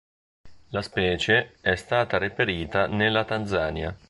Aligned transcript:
La 0.69 0.81
specie 0.81 1.57
è 1.61 1.75
stata 1.75 2.17
reperita 2.17 2.87
nella 2.87 3.23
Tanzania. 3.23 3.95